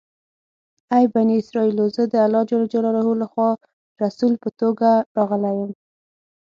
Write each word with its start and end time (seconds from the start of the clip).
ای 0.95 1.03
بني 1.13 1.35
اسرایلو! 1.41 1.85
زه 1.95 2.17
الله 2.25 2.43
جل 2.49 2.63
جلاله 2.73 3.01
لخوا 3.21 3.49
رسول 4.03 4.33
په 4.43 4.49
توګه 4.59 4.89
راغلی 5.17 5.53
یم. 5.59 5.71